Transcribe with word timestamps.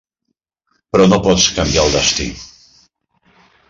Però 0.95 1.07
no 1.11 1.21
pots 1.29 1.47
canviar 1.59 1.87
el 1.91 1.97
destí. 2.01 2.29